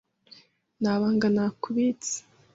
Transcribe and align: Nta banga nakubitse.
Nta 0.81 0.93
banga 1.01 1.27
nakubitse. 1.35 2.15